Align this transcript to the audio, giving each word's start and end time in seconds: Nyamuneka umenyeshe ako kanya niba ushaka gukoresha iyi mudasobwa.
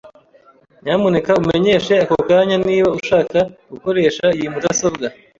Nyamuneka 0.83 1.31
umenyeshe 1.41 1.93
ako 2.03 2.15
kanya 2.27 2.55
niba 2.67 2.89
ushaka 2.99 3.39
gukoresha 3.71 4.25
iyi 4.37 4.47
mudasobwa. 4.53 5.05